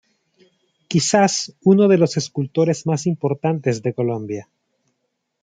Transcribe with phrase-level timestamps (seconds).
[0.87, 4.49] Quizás uno de los escultores más importantes de Colombia.